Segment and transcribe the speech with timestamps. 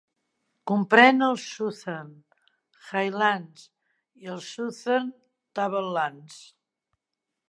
[0.69, 2.09] Comprèn els Southern
[2.93, 3.67] Highlands
[4.25, 5.13] i els Southern
[5.61, 6.41] Tablelands.